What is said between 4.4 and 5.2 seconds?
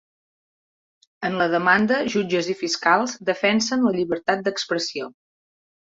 d'expressió